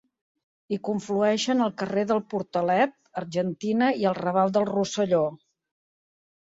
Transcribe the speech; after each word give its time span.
Hi 0.75 0.79
conflueixen 0.87 1.61
el 1.67 1.75
carrer 1.83 2.05
del 2.13 2.23
Portalet, 2.33 2.97
Argentina 3.23 3.93
i 4.05 4.11
el 4.13 4.21
Raval 4.25 4.59
del 4.59 4.71
Rosselló. 4.75 5.25